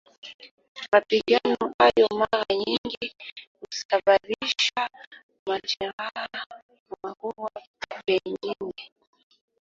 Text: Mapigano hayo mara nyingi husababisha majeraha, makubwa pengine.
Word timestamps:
Mapigano 0.91 1.57
hayo 1.79 2.07
mara 2.19 2.45
nyingi 2.55 3.15
husababisha 3.61 4.89
majeraha, 5.45 6.27
makubwa 7.03 7.51
pengine. 8.05 8.89